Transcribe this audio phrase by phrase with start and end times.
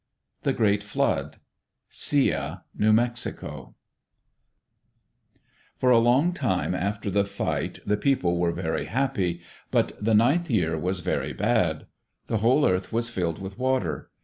[0.41, 1.37] The Great Flood
[1.87, 3.75] Sia (New Mexico)
[5.77, 10.49] For a long time after the fight, the people were very happy, but the ninth
[10.49, 11.85] year was very bad.
[12.25, 14.09] The whole earth was filled with water.